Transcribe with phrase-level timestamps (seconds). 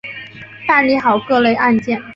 [0.67, 2.01] 办理好各类案件